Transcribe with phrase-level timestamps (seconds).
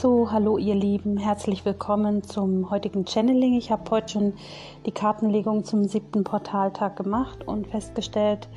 [0.00, 3.52] So, hallo ihr Lieben, herzlich willkommen zum heutigen Channeling.
[3.58, 4.32] Ich habe heute schon
[4.86, 8.48] die Kartenlegung zum siebten Portaltag gemacht und festgestellt,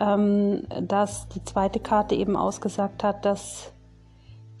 [0.00, 3.72] ähm, dass die zweite Karte eben ausgesagt hat, dass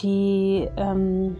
[0.00, 1.36] die ähm,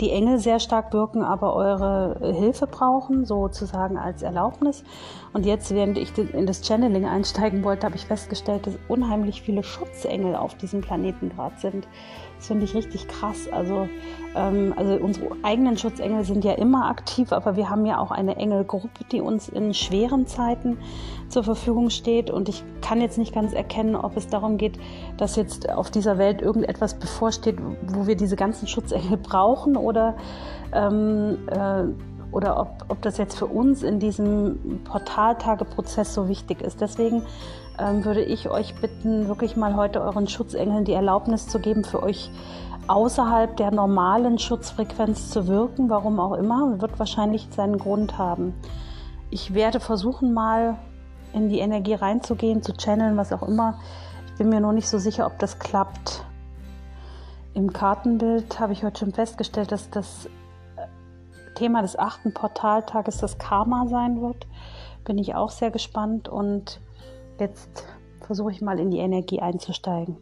[0.00, 4.82] die Engel sehr stark wirken, aber eure Hilfe brauchen, sozusagen als Erlaubnis.
[5.32, 9.62] Und jetzt, während ich in das Channeling einsteigen wollte, habe ich festgestellt, dass unheimlich viele
[9.62, 11.86] Schutzengel auf diesem Planeten gerade sind.
[12.42, 13.48] Das finde ich richtig krass.
[13.52, 13.88] Also,
[14.34, 18.34] ähm, also unsere eigenen Schutzengel sind ja immer aktiv, aber wir haben ja auch eine
[18.34, 20.78] Engelgruppe, die uns in schweren Zeiten
[21.28, 22.32] zur Verfügung steht.
[22.32, 24.76] Und ich kann jetzt nicht ganz erkennen, ob es darum geht,
[25.18, 30.16] dass jetzt auf dieser Welt irgendetwas bevorsteht, wo wir diese ganzen Schutzengel brauchen oder,
[30.72, 31.84] ähm, äh,
[32.32, 36.80] oder ob, ob das jetzt für uns in diesem Portaltageprozess so wichtig ist.
[36.80, 37.22] Deswegen
[37.78, 42.02] ähm, würde ich euch bitten, wirklich mal heute euren Schutzengeln die Erlaubnis zu geben, für
[42.02, 42.30] euch
[42.88, 48.54] außerhalb der normalen Schutzfrequenz zu wirken, warum auch immer, wird wahrscheinlich seinen Grund haben.
[49.30, 50.76] Ich werde versuchen, mal
[51.32, 53.78] in die Energie reinzugehen, zu channeln, was auch immer.
[54.26, 56.24] Ich bin mir nur nicht so sicher, ob das klappt.
[57.54, 60.28] Im Kartenbild habe ich heute schon festgestellt, dass das
[61.54, 64.46] Thema des achten Portaltages das Karma sein wird.
[65.04, 66.80] Bin ich auch sehr gespannt und
[67.38, 67.86] jetzt
[68.20, 70.16] versuche ich mal in die Energie einzusteigen.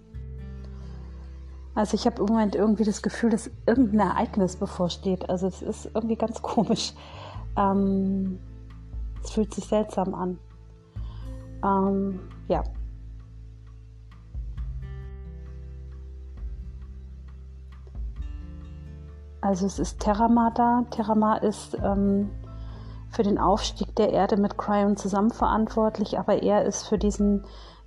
[1.74, 5.28] Also ich habe im Moment irgendwie das Gefühl, dass irgendein Ereignis bevorsteht.
[5.30, 6.92] Also es ist irgendwie ganz komisch.
[7.56, 8.38] Ähm,
[9.22, 10.38] es fühlt sich seltsam an.
[11.62, 12.64] Ähm, ja,
[19.40, 20.84] Also es ist Terramar da.
[20.90, 22.30] Terramar ist ähm,
[23.10, 27.44] für den Aufstieg der Erde mit Cryon zusammen verantwortlich, aber er ist für diesen,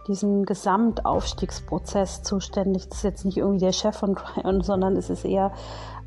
[0.07, 2.89] diesen Gesamtaufstiegsprozess zuständig.
[2.89, 5.51] Das ist jetzt nicht irgendwie der Chef von Cryon, sondern es ist eher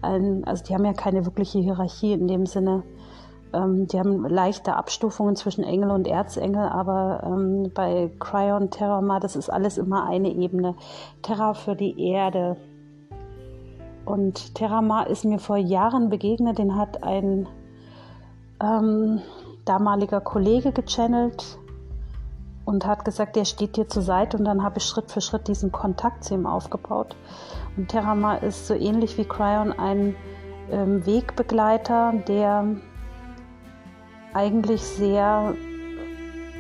[0.03, 2.83] ein, also die haben ja keine wirkliche Hierarchie in dem Sinne.
[3.53, 9.37] Ähm, die haben leichte Abstufungen zwischen Engel und Erzengel, aber ähm, bei Cryon, Terramar, das
[9.37, 10.75] ist alles immer eine Ebene.
[11.23, 12.57] Terra für die Erde,
[14.07, 17.49] und Terama ist mir vor Jahren begegnet, den hat ein
[18.63, 19.21] ähm,
[19.65, 21.59] damaliger Kollege gechannelt
[22.65, 25.49] und hat gesagt, der steht dir zur Seite und dann habe ich Schritt für Schritt
[25.49, 27.17] diesen Kontakt zu ihm aufgebaut.
[27.77, 30.15] Und Terama ist so ähnlich wie Cryon ein
[30.71, 32.77] ähm, Wegbegleiter, der
[34.35, 35.55] eigentlich sehr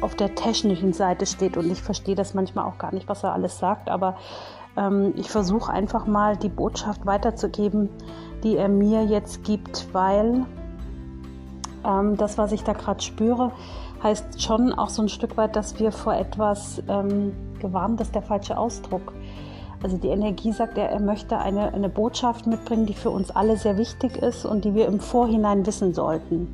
[0.00, 3.32] auf der technischen Seite steht und ich verstehe das manchmal auch gar nicht, was er
[3.32, 4.16] alles sagt, aber
[4.76, 7.88] ähm, ich versuche einfach mal die Botschaft weiterzugeben,
[8.42, 10.47] die er mir jetzt gibt, weil
[11.84, 13.53] ähm, das, was ich da gerade spüre,
[14.03, 18.22] heißt schon auch so ein Stück weit, dass wir vor etwas ähm, gewarnt ist der
[18.22, 19.12] falsche Ausdruck.
[19.82, 23.56] Also die Energie sagt, er, er möchte eine, eine Botschaft mitbringen, die für uns alle
[23.56, 26.48] sehr wichtig ist und die wir im Vorhinein wissen sollten.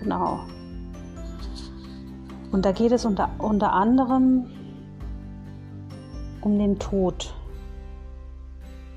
[0.00, 0.40] Genau.
[2.50, 4.46] Und da geht es unter, unter anderem
[6.42, 7.34] um den Tod.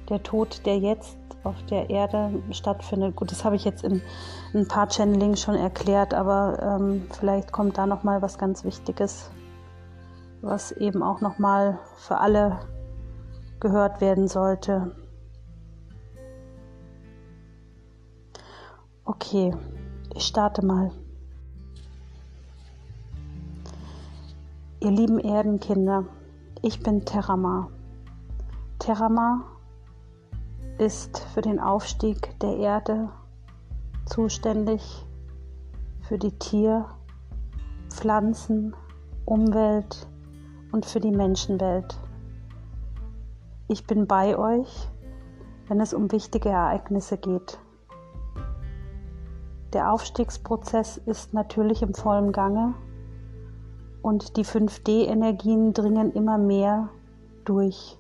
[0.10, 3.16] Der Tod, der jetzt auf der Erde stattfindet.
[3.16, 4.02] Gut, das habe ich jetzt in,
[4.54, 8.64] in ein paar Channelings schon erklärt, aber ähm, vielleicht kommt da noch mal was ganz
[8.64, 9.30] Wichtiges,
[10.42, 12.60] was eben auch noch mal für alle
[13.60, 14.96] gehört werden sollte.
[19.06, 19.54] Okay,
[20.16, 20.92] ich starte mal.
[24.80, 26.06] Ihr lieben Erdenkinder,
[26.66, 27.70] ich bin Terramar.
[28.80, 29.44] Terramar
[30.80, 33.10] ist für den Aufstieg der Erde
[34.08, 35.06] zuständig,
[36.02, 36.88] für die Tier-,
[37.90, 38.76] Pflanzen-,
[39.26, 40.08] Umwelt
[40.72, 42.00] und für die Menschenwelt.
[43.68, 44.90] Ich bin bei euch,
[45.68, 47.60] wenn es um wichtige Ereignisse geht.
[49.74, 52.74] Der Aufstiegsprozess ist natürlich im vollen Gange
[54.06, 56.90] und die 5D-Energien dringen immer mehr
[57.44, 57.98] durch.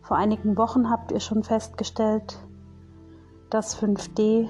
[0.00, 2.38] Vor einigen Wochen habt ihr schon festgestellt,
[3.50, 4.48] dass 5D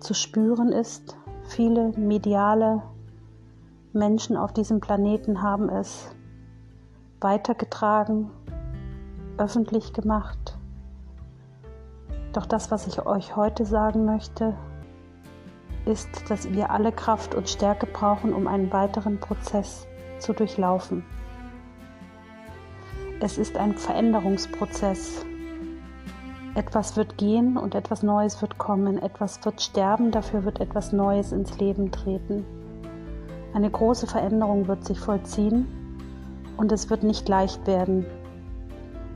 [0.00, 1.16] zu spüren ist.
[1.44, 2.82] Viele mediale
[3.92, 6.10] Menschen auf diesem Planeten haben es
[7.20, 8.32] weitergetragen,
[9.38, 10.58] öffentlich gemacht.
[12.32, 14.56] Doch das, was ich euch heute sagen möchte,
[15.86, 19.86] ist, dass wir alle Kraft und Stärke brauchen, um einen weiteren Prozess
[20.18, 21.04] zu durchlaufen.
[23.20, 25.26] Es ist ein Veränderungsprozess.
[26.54, 28.98] Etwas wird gehen und etwas Neues wird kommen.
[28.98, 32.44] Etwas wird sterben, dafür wird etwas Neues ins Leben treten.
[33.52, 35.66] Eine große Veränderung wird sich vollziehen
[36.56, 38.06] und es wird nicht leicht werden.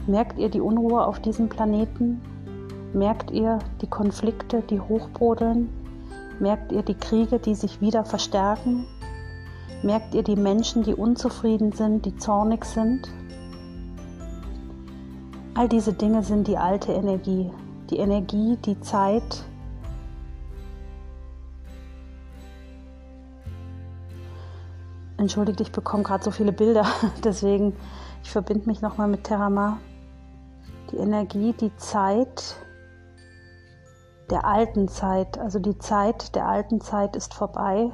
[0.07, 2.21] Merkt ihr die Unruhe auf diesem Planeten?
[2.93, 5.84] Merkt ihr die Konflikte, die hochbrodeln?
[6.41, 8.87] Merkt ihr die Kriege, die sich wieder verstärken?
[9.83, 13.09] Merkt ihr die Menschen, die unzufrieden sind, die zornig sind?
[15.55, 17.51] All diese Dinge sind die alte Energie,
[17.91, 19.45] die Energie, die Zeit,
[25.17, 26.85] Entschuldigt, ich bekomme gerade so viele Bilder,
[27.25, 27.75] deswegen
[28.23, 29.79] ich verbinde mich nochmal mit Terramar.
[30.91, 32.57] Die Energie, die Zeit
[34.31, 37.91] der alten Zeit, also die Zeit der alten Zeit ist vorbei.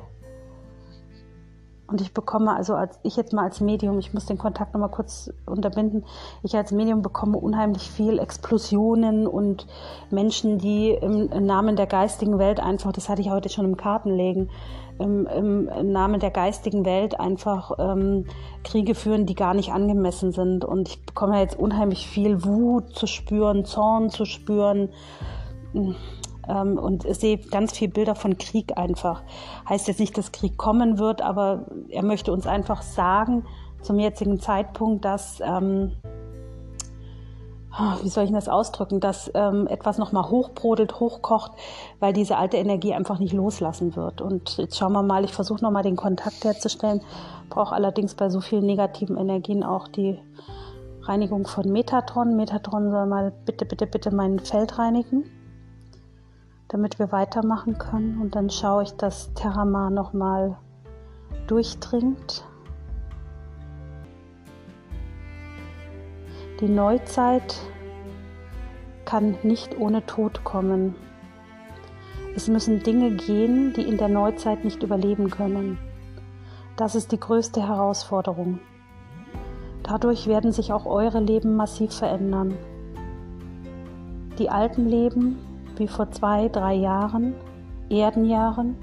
[1.91, 4.91] Und ich bekomme, also als ich jetzt mal als Medium, ich muss den Kontakt nochmal
[4.91, 6.05] kurz unterbinden,
[6.45, 9.67] ich als Medium bekomme unheimlich viel Explosionen und
[10.09, 14.51] Menschen, die im, Namen der geistigen Welt einfach, das hatte ich heute schon im Kartenlegen,
[15.01, 18.27] im, im Namen der geistigen Welt einfach ähm,
[18.63, 20.65] Kriege führen, die gar nicht angemessen sind.
[20.65, 24.91] Und ich bekomme jetzt unheimlich viel Wut zu spüren, Zorn zu spüren
[26.49, 29.23] ähm, und sehe ganz viele Bilder von Krieg einfach.
[29.69, 33.45] Heißt jetzt nicht, dass Krieg kommen wird, aber er möchte uns einfach sagen
[33.83, 35.93] zum jetzigen Zeitpunkt, dass ähm,
[38.03, 41.53] wie soll ich das ausdrücken, dass ähm, etwas nochmal hochbrodelt, hochkocht,
[42.01, 44.21] weil diese alte Energie einfach nicht loslassen wird.
[44.21, 47.01] Und jetzt schauen wir mal, ich versuche nochmal den Kontakt herzustellen,
[47.49, 50.19] brauche allerdings bei so vielen negativen Energien auch die
[51.03, 52.37] Reinigung von Metatron.
[52.37, 55.25] Metatron soll mal bitte, bitte, bitte mein Feld reinigen
[56.71, 58.21] damit wir weitermachen können.
[58.21, 60.57] Und dann schaue ich, dass Terramar nochmal
[61.47, 62.45] durchdringt.
[66.61, 67.57] Die Neuzeit
[69.05, 70.95] kann nicht ohne Tod kommen.
[72.37, 75.79] Es müssen Dinge gehen, die in der Neuzeit nicht überleben können.
[76.77, 78.61] Das ist die größte Herausforderung.
[79.83, 82.57] Dadurch werden sich auch eure Leben massiv verändern.
[84.39, 85.39] Die alten Leben
[85.81, 87.35] wie vor zwei, drei Jahren,
[87.89, 88.77] Erdenjahren,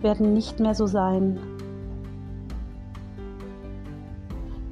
[0.00, 1.38] werden nicht mehr so sein.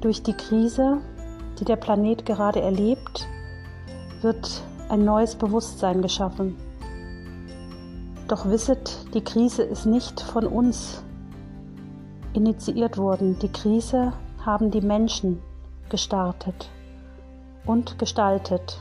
[0.01, 0.97] Durch die Krise,
[1.59, 3.27] die der Planet gerade erlebt,
[4.21, 6.57] wird ein neues Bewusstsein geschaffen.
[8.27, 11.03] Doch wisset, die Krise ist nicht von uns
[12.33, 13.37] initiiert worden.
[13.39, 15.39] Die Krise haben die Menschen
[15.89, 16.69] gestartet
[17.65, 18.79] und gestaltet.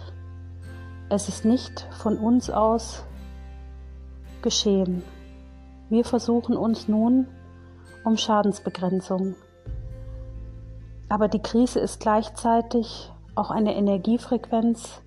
[1.13, 3.05] Es ist nicht von uns aus
[4.43, 5.03] geschehen.
[5.89, 7.27] Wir versuchen uns nun
[8.05, 9.35] um Schadensbegrenzung.
[11.09, 15.03] Aber die Krise ist gleichzeitig auch eine Energiefrequenz,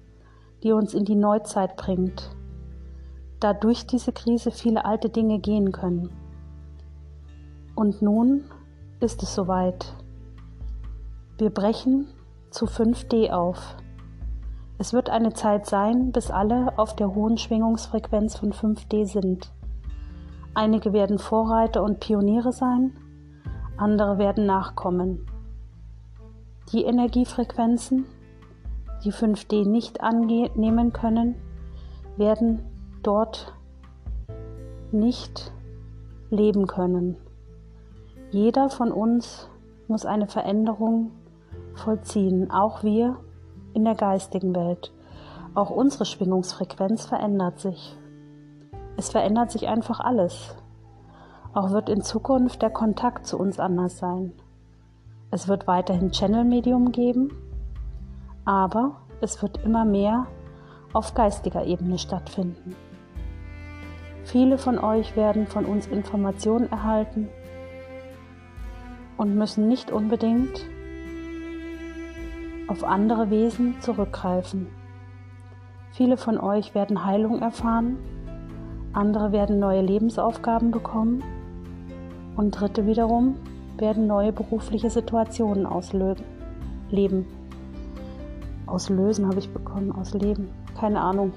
[0.61, 2.35] die uns in die Neuzeit bringt,
[3.39, 6.09] da durch diese Krise viele alte Dinge gehen können.
[7.75, 8.43] Und nun
[8.99, 9.93] ist es soweit.
[11.37, 12.07] Wir brechen
[12.51, 13.77] zu 5D auf.
[14.83, 19.49] Es wird eine Zeit sein, bis alle auf der hohen Schwingungsfrequenz von 5D sind.
[20.55, 22.91] Einige werden Vorreiter und Pioniere sein,
[23.77, 25.25] andere werden nachkommen.
[26.73, 28.03] Die Energiefrequenzen,
[29.05, 31.35] die 5D nicht annehmen können,
[32.17, 32.59] werden
[33.03, 33.53] dort
[34.91, 35.53] nicht
[36.29, 37.15] leben können.
[38.31, 39.47] Jeder von uns
[39.87, 41.11] muss eine Veränderung
[41.73, 43.15] vollziehen, auch wir
[43.73, 44.93] in der geistigen Welt.
[45.55, 47.95] Auch unsere Schwingungsfrequenz verändert sich.
[48.97, 50.55] Es verändert sich einfach alles.
[51.53, 54.33] Auch wird in Zukunft der Kontakt zu uns anders sein.
[55.31, 57.31] Es wird weiterhin Channel-Medium geben,
[58.45, 60.27] aber es wird immer mehr
[60.93, 62.75] auf geistiger Ebene stattfinden.
[64.23, 67.29] Viele von euch werden von uns Informationen erhalten
[69.17, 70.65] und müssen nicht unbedingt
[72.67, 74.67] auf andere Wesen zurückgreifen.
[75.91, 77.97] Viele von euch werden Heilung erfahren,
[78.93, 81.23] andere werden neue Lebensaufgaben bekommen
[82.35, 83.35] und Dritte wiederum
[83.77, 87.25] werden neue berufliche Situationen ausleben.
[88.65, 91.33] Auslösen habe ich bekommen, ausleben, keine Ahnung.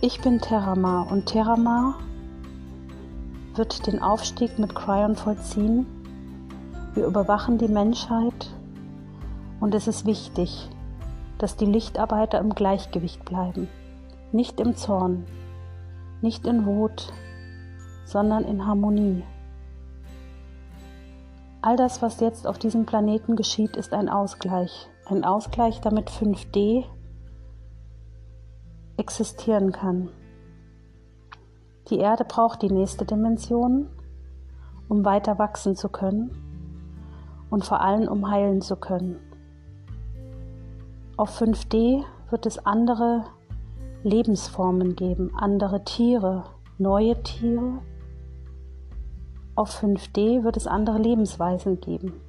[0.00, 1.98] Ich bin Terramar und Terramar
[3.54, 5.86] wird den Aufstieg mit Cryon vollziehen
[6.94, 8.50] wir überwachen die Menschheit
[9.60, 10.68] und es ist wichtig,
[11.38, 13.68] dass die Lichtarbeiter im Gleichgewicht bleiben,
[14.32, 15.26] nicht im Zorn,
[16.20, 17.12] nicht in Wut,
[18.04, 19.22] sondern in Harmonie.
[21.60, 24.88] All das, was jetzt auf diesem Planeten geschieht, ist ein Ausgleich.
[25.06, 26.84] Ein Ausgleich, damit 5D
[28.96, 30.08] existieren kann.
[31.90, 33.88] Die Erde braucht die nächste Dimension,
[34.88, 36.47] um weiter wachsen zu können
[37.50, 39.16] und vor allem um heilen zu können.
[41.16, 43.24] Auf 5D wird es andere
[44.02, 46.44] Lebensformen geben, andere Tiere,
[46.78, 47.80] neue Tiere.
[49.54, 52.20] Auf 5D wird es andere Lebensweisen geben.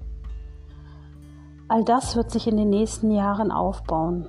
[1.67, 4.27] All das wird sich in den nächsten Jahren aufbauen.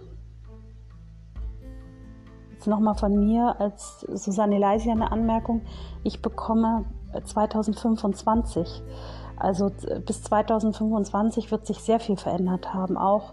[2.52, 5.62] Jetzt nochmal von mir als Susanne Leisia eine Anmerkung.
[6.04, 6.85] Ich bekomme
[7.25, 8.82] 2025,
[9.40, 9.70] also
[10.04, 12.97] bis 2025 wird sich sehr viel verändert haben.
[12.97, 13.32] Auch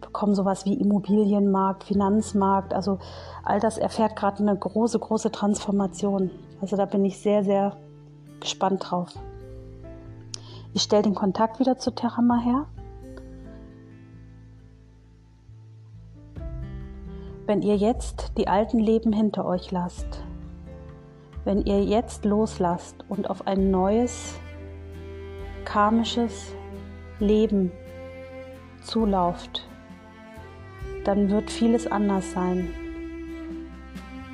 [0.00, 2.98] bekommen sowas wie Immobilienmarkt, Finanzmarkt, also
[3.44, 6.30] all das erfährt gerade eine große, große Transformation.
[6.60, 7.76] Also da bin ich sehr, sehr
[8.40, 9.08] gespannt drauf.
[10.74, 12.66] Ich stelle den Kontakt wieder zu Terama her.
[17.46, 20.22] Wenn ihr jetzt die alten Leben hinter euch lasst,
[21.44, 24.38] wenn ihr jetzt loslasst und auf ein neues
[25.64, 26.54] karmisches
[27.18, 27.72] Leben
[28.82, 29.66] zulauft,
[31.04, 32.70] dann wird vieles anders sein.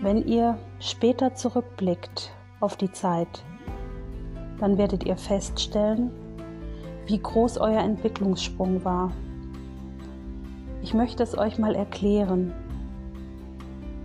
[0.03, 3.45] Wenn ihr später zurückblickt auf die Zeit,
[4.59, 6.11] dann werdet ihr feststellen,
[7.07, 9.13] wie groß euer Entwicklungssprung war.
[10.83, 12.53] Ich möchte es euch mal erklären.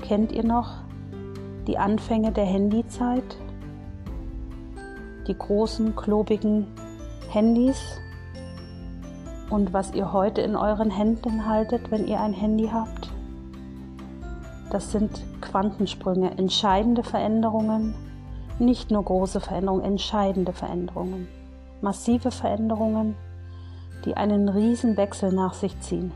[0.02, 0.74] Kennt ihr noch
[1.68, 3.38] die Anfänge der Handyzeit?
[5.28, 6.68] Die großen, klobigen
[7.30, 8.00] Handys
[9.50, 13.10] und was ihr heute in euren Händen haltet, wenn ihr ein Handy habt?
[14.72, 17.96] Das sind Quantensprünge, entscheidende Veränderungen,
[18.60, 21.28] nicht nur große Veränderungen, entscheidende Veränderungen,
[21.82, 23.16] massive Veränderungen,
[24.06, 26.12] die einen riesen Wechsel nach sich ziehen.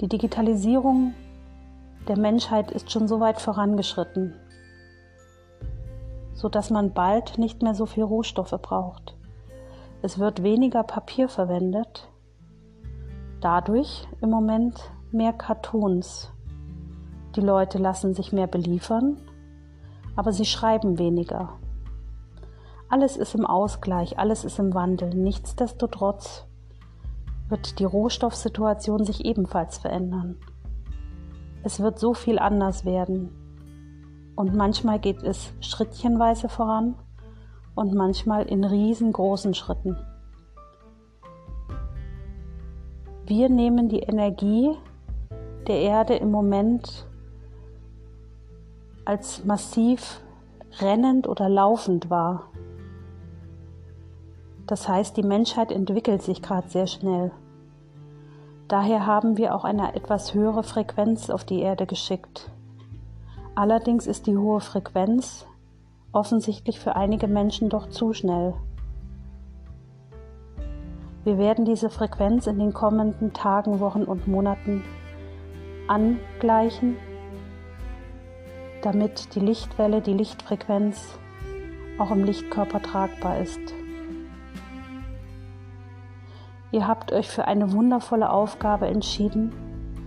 [0.00, 1.14] Die Digitalisierung
[2.08, 4.34] der Menschheit ist schon so weit vorangeschritten,
[6.34, 9.14] sodass man bald nicht mehr so viel Rohstoffe braucht.
[10.04, 12.10] Es wird weniger Papier verwendet,
[13.40, 16.32] dadurch im Moment mehr Cartoons.
[17.36, 19.18] Die Leute lassen sich mehr beliefern,
[20.16, 21.50] aber sie schreiben weniger.
[22.88, 25.10] Alles ist im Ausgleich, alles ist im Wandel.
[25.10, 26.48] Nichtsdestotrotz
[27.48, 30.36] wird die Rohstoffsituation sich ebenfalls verändern.
[31.62, 33.30] Es wird so viel anders werden.
[34.34, 36.96] Und manchmal geht es schrittchenweise voran
[37.74, 39.96] und manchmal in riesengroßen Schritten.
[43.26, 44.76] Wir nehmen die Energie
[45.66, 47.06] der Erde im Moment
[49.04, 50.20] als massiv
[50.80, 52.44] rennend oder laufend wahr.
[54.66, 57.30] Das heißt, die Menschheit entwickelt sich gerade sehr schnell.
[58.68, 62.50] Daher haben wir auch eine etwas höhere Frequenz auf die Erde geschickt.
[63.54, 65.46] Allerdings ist die hohe Frequenz
[66.12, 68.54] offensichtlich für einige Menschen doch zu schnell.
[71.24, 74.82] Wir werden diese Frequenz in den kommenden Tagen, Wochen und Monaten
[75.86, 76.96] angleichen,
[78.82, 81.18] damit die Lichtwelle, die Lichtfrequenz
[81.98, 83.60] auch im Lichtkörper tragbar ist.
[86.72, 89.52] Ihr habt euch für eine wundervolle Aufgabe entschieden,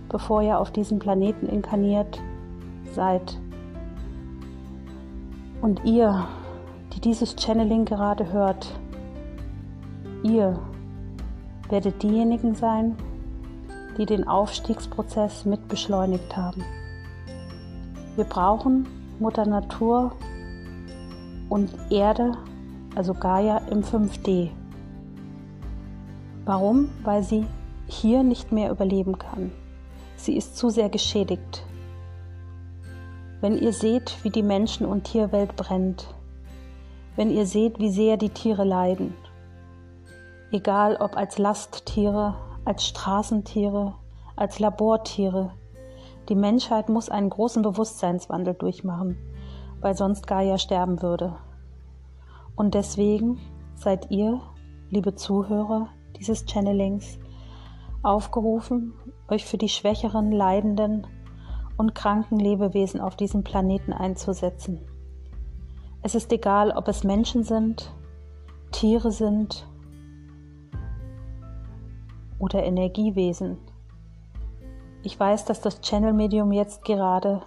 [0.08, 2.20] bevor ihr auf diesem Planeten inkarniert
[2.92, 3.38] seid.
[5.66, 6.28] Und ihr,
[6.92, 8.72] die dieses Channeling gerade hört,
[10.22, 10.60] ihr
[11.68, 12.94] werdet diejenigen sein,
[13.98, 16.62] die den Aufstiegsprozess mit beschleunigt haben.
[18.14, 18.86] Wir brauchen
[19.18, 20.12] Mutter Natur
[21.48, 22.38] und Erde,
[22.94, 24.50] also Gaia im 5D.
[26.44, 26.90] Warum?
[27.02, 27.44] Weil sie
[27.88, 29.50] hier nicht mehr überleben kann.
[30.14, 31.65] Sie ist zu sehr geschädigt.
[33.46, 36.12] Wenn ihr seht, wie die Menschen- und Tierwelt brennt,
[37.14, 39.14] wenn ihr seht, wie sehr die Tiere leiden,
[40.50, 42.34] egal ob als Lasttiere,
[42.64, 43.94] als Straßentiere,
[44.34, 45.52] als Labortiere,
[46.28, 49.16] die Menschheit muss einen großen Bewusstseinswandel durchmachen,
[49.80, 51.36] weil sonst Gaia sterben würde.
[52.56, 53.38] Und deswegen
[53.76, 54.40] seid ihr,
[54.90, 57.20] liebe Zuhörer, dieses Channelings
[58.02, 58.94] aufgerufen,
[59.28, 61.06] euch für die schwächeren, leidenden
[61.76, 64.80] und kranken Lebewesen auf diesem Planeten einzusetzen.
[66.02, 67.92] Es ist egal, ob es Menschen sind,
[68.70, 69.66] Tiere sind
[72.38, 73.58] oder Energiewesen.
[75.02, 77.42] Ich weiß, dass das Channel-Medium jetzt gerade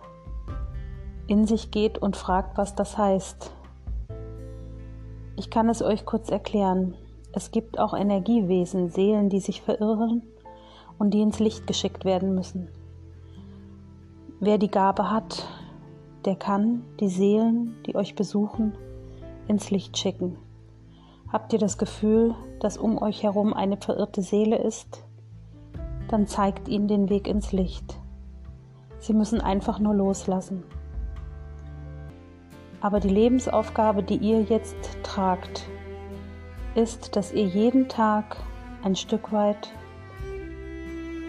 [1.28, 3.52] in sich geht und fragt, was das heißt.
[5.36, 6.96] Ich kann es euch kurz erklären.
[7.32, 10.24] Es gibt auch Energiewesen, Seelen, die sich verirren
[10.98, 12.70] und die ins Licht geschickt werden müssen.
[14.42, 15.46] Wer die Gabe hat,
[16.24, 18.72] der kann die Seelen, die euch besuchen,
[19.50, 20.38] ins Licht schicken.
[21.30, 25.04] Habt ihr das Gefühl, dass um euch herum eine verirrte Seele ist?
[26.08, 28.00] Dann zeigt ihnen den Weg ins Licht.
[29.00, 30.64] Sie müssen einfach nur loslassen.
[32.80, 35.68] Aber die Lebensaufgabe, die ihr jetzt tragt,
[36.76, 38.38] ist, dass ihr jeden Tag
[38.84, 39.74] ein Stück weit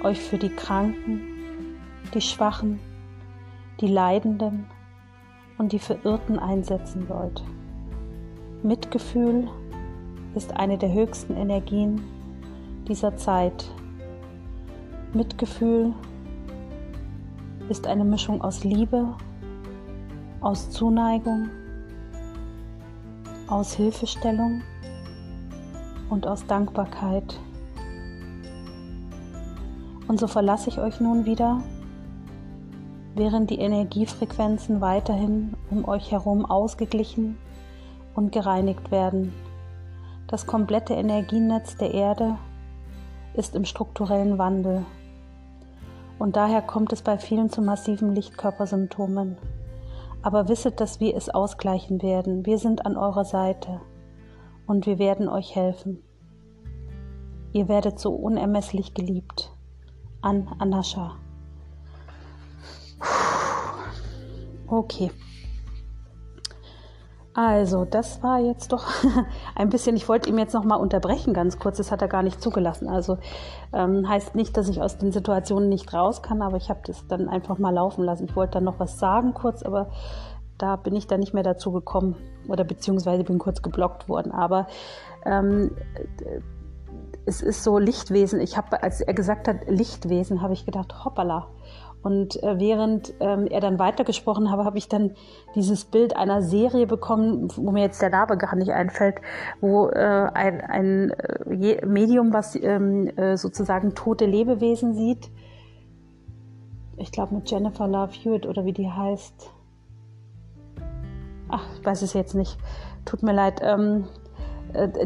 [0.05, 1.23] euch für die Kranken,
[2.15, 2.79] die Schwachen,
[3.81, 4.67] die Leidenden
[5.59, 7.43] und die Verirrten einsetzen wollt.
[8.63, 9.49] Mitgefühl
[10.35, 12.03] ist eine der höchsten Energien
[12.87, 13.71] dieser Zeit.
[15.13, 15.95] Mitgefühl
[17.69, 19.15] ist eine Mischung aus Liebe,
[20.41, 21.49] aus Zuneigung,
[23.49, 24.63] aus Hilfestellung
[26.11, 27.39] und aus Dankbarkeit.
[30.07, 31.63] Und so verlasse ich euch nun wieder,
[33.15, 37.39] während die Energiefrequenzen weiterhin um euch herum ausgeglichen
[38.15, 39.33] und gereinigt werden.
[40.27, 42.37] Das komplette Energienetz der Erde
[43.35, 44.85] ist im strukturellen Wandel.
[46.19, 49.39] Und daher kommt es bei vielen zu massiven Lichtkörpersymptomen.
[50.23, 52.45] Aber wisset, dass wir es ausgleichen werden.
[52.45, 53.81] Wir sind an eurer Seite
[54.67, 56.03] und wir werden euch helfen.
[57.53, 59.51] Ihr werdet so unermesslich geliebt.
[60.21, 61.17] An Anascha.
[64.71, 65.11] Okay.
[67.35, 68.87] Also, das war jetzt doch
[69.57, 72.41] ein bisschen, ich wollte ihm jetzt nochmal unterbrechen, ganz kurz, das hat er gar nicht
[72.41, 72.89] zugelassen.
[72.89, 73.19] Also
[73.73, 77.07] ähm, heißt nicht, dass ich aus den Situationen nicht raus kann, aber ich habe das
[77.09, 78.27] dann einfach mal laufen lassen.
[78.29, 79.91] Ich wollte dann noch was sagen kurz, aber
[80.59, 82.17] da bin ich dann nicht mehr dazu gekommen
[82.49, 84.33] oder beziehungsweise bin kurz geblockt worden.
[84.33, 84.67] Aber
[85.25, 85.71] ähm,
[87.27, 88.41] es ist so Lichtwesen.
[88.41, 91.49] Ich habe, als er gesagt hat Lichtwesen, habe ich gedacht, hoppala.
[92.03, 95.13] Und äh, während ähm, er dann weitergesprochen habe, habe ich dann
[95.55, 99.17] dieses Bild einer Serie bekommen, wo mir jetzt der Name gar nicht einfällt,
[99.61, 105.31] wo äh, ein, ein äh, Medium, was ähm, äh, sozusagen tote Lebewesen sieht.
[106.97, 109.51] Ich glaube mit Jennifer Love Hewitt oder wie die heißt.
[111.49, 112.57] Ach, ich weiß es jetzt nicht.
[113.05, 113.61] Tut mir leid.
[113.63, 114.20] Ähm, äh,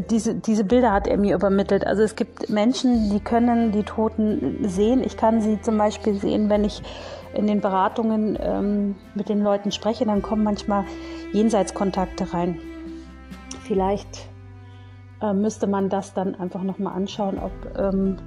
[0.09, 1.85] diese, diese Bilder hat er mir übermittelt.
[1.85, 5.03] Also es gibt Menschen, die können die Toten sehen.
[5.03, 6.81] Ich kann sie zum Beispiel sehen, wenn ich
[7.33, 10.85] in den Beratungen ähm, mit den Leuten spreche, dann kommen manchmal
[11.33, 12.59] Jenseitskontakte rein.
[13.63, 14.29] Vielleicht
[15.21, 18.17] äh, müsste man das dann einfach nochmal anschauen, ob ähm,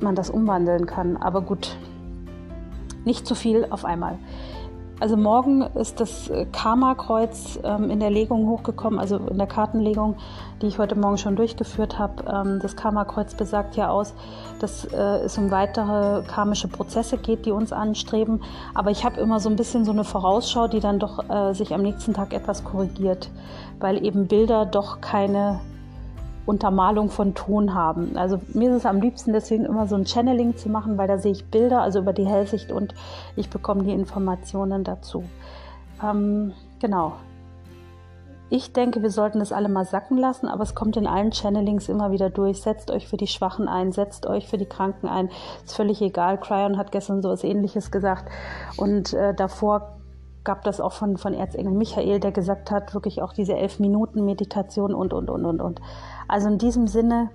[0.00, 1.16] man das umwandeln kann.
[1.16, 1.76] Aber gut,
[3.04, 4.18] nicht zu viel auf einmal.
[5.00, 10.16] Also morgen ist das äh, Karma-Kreuz ähm, in der Legung hochgekommen, also in der Kartenlegung,
[10.60, 12.24] die ich heute Morgen schon durchgeführt habe.
[12.28, 14.12] Ähm, das Karma-Kreuz besagt ja aus,
[14.58, 18.42] dass äh, es um weitere karmische Prozesse geht, die uns anstreben.
[18.74, 21.72] Aber ich habe immer so ein bisschen so eine Vorausschau, die dann doch äh, sich
[21.72, 23.30] am nächsten Tag etwas korrigiert,
[23.78, 25.60] weil eben Bilder doch keine
[26.48, 28.16] Untermalung von Ton haben.
[28.16, 31.18] Also mir ist es am liebsten deswegen immer so ein Channeling zu machen, weil da
[31.18, 32.94] sehe ich Bilder, also über die Hellsicht und
[33.36, 35.24] ich bekomme die Informationen dazu.
[36.02, 37.12] Ähm, genau.
[38.50, 41.90] Ich denke, wir sollten das alle mal sacken lassen, aber es kommt in allen Channelings
[41.90, 42.62] immer wieder durch.
[42.62, 45.28] Setzt euch für die Schwachen ein, setzt euch für die Kranken ein.
[45.66, 46.40] Ist völlig egal.
[46.40, 48.24] Cryon hat gestern so etwas ähnliches gesagt.
[48.78, 49.97] Und äh, davor
[50.44, 54.24] gab das auch von, von Erzengel Michael, der gesagt hat, wirklich auch diese elf Minuten
[54.24, 55.80] Meditation und, und, und, und, und.
[56.26, 57.30] Also in diesem Sinne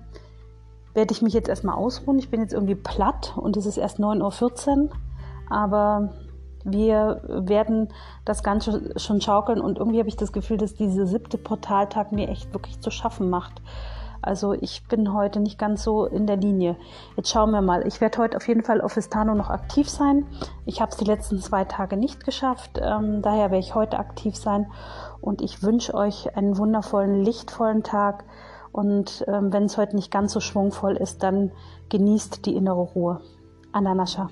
[0.94, 2.18] werde ich mich jetzt erstmal ausruhen.
[2.18, 4.90] Ich bin jetzt irgendwie platt und es ist erst 9.14 Uhr,
[5.50, 6.10] aber
[6.64, 7.88] wir werden
[8.24, 12.28] das Ganze schon schaukeln und irgendwie habe ich das Gefühl, dass dieser siebte Portaltag mir
[12.28, 13.60] echt wirklich zu schaffen macht.
[14.24, 16.76] Also ich bin heute nicht ganz so in der Linie.
[17.16, 17.86] Jetzt schauen wir mal.
[17.86, 20.26] Ich werde heute auf jeden Fall auf Vistano noch aktiv sein.
[20.64, 22.80] Ich habe es die letzten zwei Tage nicht geschafft.
[22.82, 24.70] Ähm, daher werde ich heute aktiv sein.
[25.20, 28.24] Und ich wünsche euch einen wundervollen, lichtvollen Tag.
[28.72, 31.52] Und ähm, wenn es heute nicht ganz so schwungvoll ist, dann
[31.90, 33.20] genießt die innere Ruhe.
[33.72, 34.28] Ananascha.